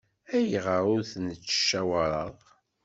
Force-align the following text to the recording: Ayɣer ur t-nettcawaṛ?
Ayɣer 0.37 0.81
ur 0.93 1.01
t-nettcawaṛ? 1.11 2.31